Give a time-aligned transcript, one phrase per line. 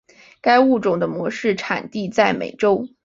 [0.41, 2.87] 该物种的模式产地在美洲。